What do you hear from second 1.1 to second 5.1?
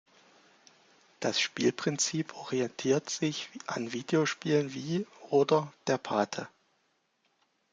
Das Spielprinzip orientiert sich an Videospielen wie